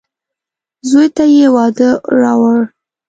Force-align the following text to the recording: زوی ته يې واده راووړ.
زوی 0.89 1.07
ته 1.15 1.23
يې 1.35 1.47
واده 1.55 1.89
راووړ. 2.19 2.59